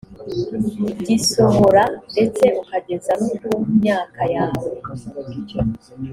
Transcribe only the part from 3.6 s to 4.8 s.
myaka yawe